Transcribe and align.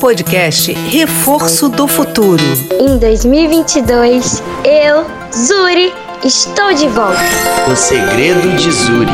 Podcast 0.00 0.72
Reforço 0.72 1.68
do 1.68 1.86
Futuro. 1.86 2.42
Em 2.78 2.98
2022, 2.98 4.42
eu, 4.64 5.04
Zuri, 5.32 5.92
estou 6.24 6.72
de 6.72 6.88
volta. 6.88 7.20
O 7.70 7.76
segredo 7.76 8.56
de 8.56 8.70
Zuri. 8.70 9.10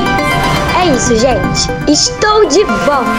É 0.81 0.95
isso, 0.95 1.17
gente. 1.17 1.91
Estou 1.91 2.47
de 2.47 2.63
volta. 2.65 3.11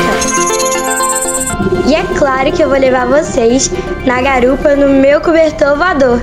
E 1.88 1.96
é 1.96 2.04
claro 2.18 2.52
que 2.52 2.64
eu 2.64 2.70
vou 2.70 2.80
levar 2.80 3.06
vocês 3.08 3.70
na 4.06 4.22
garupa 4.22 4.76
no 4.76 4.90
meu 4.90 5.20
cobertor 5.20 5.78
voador 5.78 6.22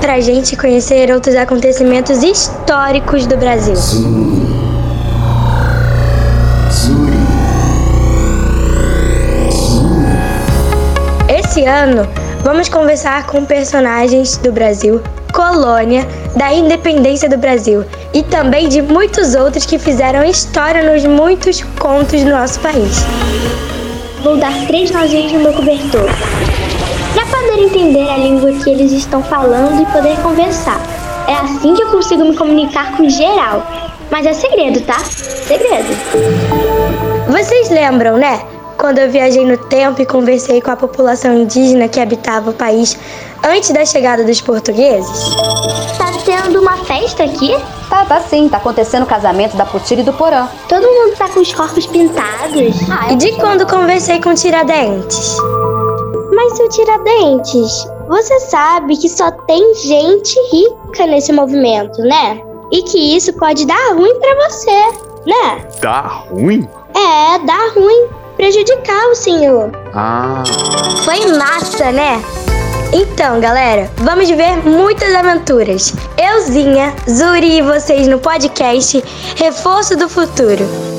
pra 0.00 0.20
gente 0.20 0.56
conhecer 0.56 1.10
outros 1.10 1.34
acontecimentos 1.34 2.22
históricos 2.22 3.26
do 3.26 3.36
Brasil. 3.36 3.74
Zuri. 3.74 4.43
Esse 11.54 11.66
ano, 11.66 12.04
vamos 12.42 12.68
conversar 12.68 13.28
com 13.28 13.44
personagens 13.44 14.36
do 14.38 14.50
Brasil, 14.50 15.00
colônia, 15.32 16.04
da 16.34 16.52
independência 16.52 17.28
do 17.28 17.38
Brasil 17.38 17.84
e 18.12 18.24
também 18.24 18.68
de 18.68 18.82
muitos 18.82 19.36
outros 19.36 19.64
que 19.64 19.78
fizeram 19.78 20.24
história 20.24 20.82
nos 20.82 21.04
muitos 21.04 21.62
contos 21.78 22.24
do 22.24 22.30
nosso 22.30 22.58
país. 22.58 23.04
Vou 24.24 24.36
dar 24.36 24.52
três 24.66 24.90
nozinhos 24.90 25.30
no 25.30 25.38
meu 25.44 25.52
cobertor. 25.52 26.08
Pra 27.14 27.24
poder 27.24 27.62
entender 27.62 28.10
a 28.10 28.16
língua 28.16 28.50
que 28.54 28.70
eles 28.70 28.90
estão 28.90 29.22
falando 29.22 29.80
e 29.80 29.86
poder 29.92 30.16
conversar. 30.22 30.80
É 31.28 31.34
assim 31.34 31.72
que 31.72 31.84
eu 31.84 31.90
consigo 31.92 32.24
me 32.24 32.34
comunicar 32.34 32.96
com 32.96 33.08
geral. 33.08 33.64
Mas 34.10 34.26
é 34.26 34.32
segredo, 34.32 34.80
tá? 34.80 34.98
Segredo. 34.98 35.94
Vocês 37.28 37.70
lembram, 37.70 38.16
né? 38.16 38.40
Quando 38.84 38.98
eu 38.98 39.10
viajei 39.10 39.46
no 39.46 39.56
tempo 39.56 40.02
e 40.02 40.04
conversei 40.04 40.60
com 40.60 40.70
a 40.70 40.76
população 40.76 41.32
indígena 41.32 41.88
que 41.88 41.98
habitava 41.98 42.50
o 42.50 42.52
país 42.52 42.94
antes 43.42 43.70
da 43.70 43.82
chegada 43.82 44.22
dos 44.24 44.42
portugueses? 44.42 45.34
Tá 45.96 46.12
tendo 46.22 46.60
uma 46.60 46.76
festa 46.84 47.24
aqui? 47.24 47.56
Tá, 47.88 48.04
tá 48.04 48.20
sim. 48.20 48.46
Tá 48.46 48.58
acontecendo 48.58 49.04
o 49.04 49.06
casamento 49.06 49.56
da 49.56 49.64
Putira 49.64 50.02
e 50.02 50.04
do 50.04 50.12
Porã. 50.12 50.46
Todo 50.68 50.86
mundo 50.86 51.16
tá 51.16 51.30
com 51.30 51.40
os 51.40 51.50
corpos 51.54 51.86
pintados. 51.86 52.76
E 53.10 53.16
de 53.16 53.32
quando 53.36 53.66
conversei 53.66 54.20
com 54.20 54.34
Tiradentes? 54.34 55.34
Mas 56.30 56.54
seu 56.54 56.68
Tiradentes, 56.68 57.88
você 58.06 58.38
sabe 58.40 58.98
que 58.98 59.08
só 59.08 59.30
tem 59.30 59.74
gente 59.76 60.38
rica 60.52 61.06
nesse 61.06 61.32
movimento, 61.32 62.02
né? 62.02 62.38
E 62.70 62.82
que 62.82 63.16
isso 63.16 63.32
pode 63.32 63.64
dar 63.64 63.94
ruim 63.94 64.14
pra 64.20 64.46
você, 64.46 64.80
né? 65.24 65.68
Dá 65.80 66.02
ruim? 66.28 66.68
É, 66.94 67.38
dá 67.46 67.70
ruim. 67.74 68.23
Prejudicar 68.36 69.06
o 69.10 69.14
senhor. 69.14 69.70
Ah. 69.94 70.42
Foi 71.04 71.26
massa, 71.36 71.92
né? 71.92 72.22
Então, 72.92 73.40
galera, 73.40 73.90
vamos 73.96 74.28
ver 74.28 74.56
muitas 74.64 75.14
aventuras. 75.14 75.92
Euzinha, 76.16 76.94
Zuri 77.10 77.58
e 77.58 77.62
vocês 77.62 78.06
no 78.06 78.18
podcast 78.18 79.02
Reforço 79.36 79.96
do 79.96 80.08
Futuro. 80.08 80.93